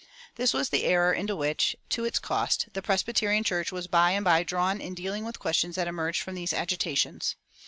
This 0.33 0.51
was 0.51 0.69
the 0.69 0.85
error 0.85 1.13
into 1.13 1.35
which, 1.35 1.75
to 1.89 2.05
its 2.05 2.17
cost, 2.17 2.69
the 2.73 2.81
Presbyterian 2.81 3.43
Church 3.43 3.71
was 3.71 3.85
by 3.85 4.13
and 4.13 4.25
by 4.25 4.41
drawn 4.41 4.81
in 4.81 4.95
dealing 4.95 5.23
with 5.25 5.37
questions 5.37 5.75
that 5.75 5.87
emerged 5.87 6.23
from 6.23 6.33
these 6.33 6.53
agitations. 6.53 7.35